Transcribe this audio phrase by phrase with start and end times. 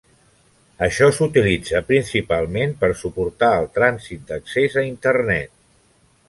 [0.85, 5.55] Això s'utilitza principalment per suportar el trànsit d'accés a Internet